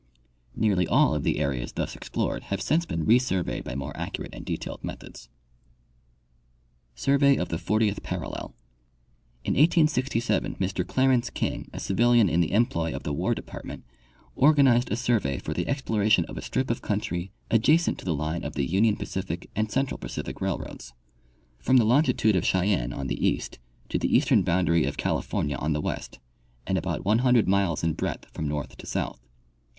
Nearly 0.55 0.87
all 0.87 1.13
of 1.13 1.21
the 1.21 1.37
areas 1.37 1.73
thus 1.73 1.95
explored 1.95 2.45
have 2.45 2.59
since 2.59 2.87
been 2.87 3.05
resur 3.05 3.43
veyed 3.43 3.63
by 3.63 3.75
more 3.75 3.95
accurate 3.95 4.33
and 4.33 4.43
detailed. 4.43 4.83
methods. 4.83 5.29
Survey 6.95 7.35
of 7.37 7.49
the 7.49 7.57
40th 7.57 8.01
Parallel.— 8.01 8.55
In 9.45 9.53
1867 9.53 10.55
Mr 10.55 10.87
Clarence 10.87 11.29
King, 11.29 11.69
a 11.71 11.79
civil 11.79 12.15
ian 12.15 12.29
in 12.29 12.39
the 12.41 12.51
employ 12.51 12.95
of 12.95 13.03
the 13.03 13.13
War 13.13 13.35
department, 13.35 13.83
organized 14.35 14.91
a 14.91 14.95
survey 14.95 15.37
for 15.37 15.53
the 15.53 15.67
exploration 15.67 16.25
of 16.25 16.35
a 16.35 16.41
strip 16.41 16.71
of 16.71 16.81
country 16.81 17.31
adjacent 17.51 17.99
to 17.99 18.05
the 18.05 18.15
line 18.15 18.43
of 18.43 18.53
the 18.55 18.65
Union 18.65 18.95
Pacific 18.95 19.51
and 19.55 19.69
Central 19.71 19.99
Pacific 19.99 20.41
railroads, 20.41 20.93
from 21.59 21.77
the 21.77 21.85
longitude 21.85 22.35
of 22.35 22.43
Cheyenne 22.43 22.91
on 22.91 23.05
the 23.05 23.23
east 23.23 23.59
to 23.89 23.99
the 23.99 24.11
eastern 24.17 24.41
boundary 24.41 24.83
of 24.83 24.97
California 24.97 25.57
on 25.57 25.73
the 25.73 25.79
west, 25.81 26.17
and 26.65 26.75
about 26.79 27.05
100 27.05 27.47
miles 27.47 27.83
in 27.83 27.93
breadth 27.93 28.25
from 28.33 28.47
north 28.47 28.75
to 28.77 28.87
south. 28.87 29.21